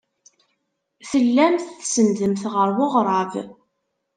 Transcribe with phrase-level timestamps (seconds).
[1.09, 3.31] Tellamt tsenndemt ɣer weɣrab.